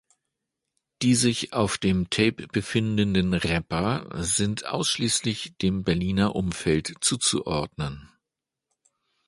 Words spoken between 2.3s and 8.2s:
befindenden Rapper sind ausschließlich dem Berliner Umfeld zuzuordnen.